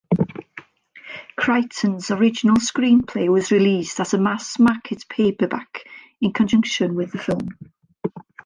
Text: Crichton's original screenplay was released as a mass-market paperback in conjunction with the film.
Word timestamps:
Crichton's 1.37 2.09
original 2.09 2.55
screenplay 2.55 3.27
was 3.29 3.51
released 3.51 3.99
as 3.99 4.15
a 4.15 4.17
mass-market 4.17 5.05
paperback 5.07 5.83
in 6.19 6.33
conjunction 6.33 6.95
with 6.95 7.11
the 7.11 7.19
film. 7.19 7.49